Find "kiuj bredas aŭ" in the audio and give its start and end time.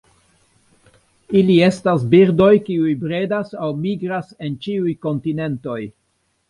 2.71-3.71